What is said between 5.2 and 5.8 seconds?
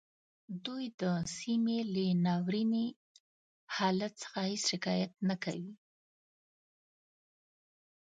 نه کوي